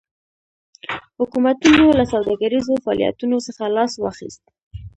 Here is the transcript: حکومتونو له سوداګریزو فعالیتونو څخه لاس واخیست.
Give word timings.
حکومتونو 1.19 1.85
له 1.97 2.03
سوداګریزو 2.13 2.73
فعالیتونو 2.85 3.37
څخه 3.47 3.63
لاس 3.75 3.91
واخیست. 3.99 4.43